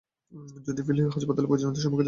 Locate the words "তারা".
1.89-1.99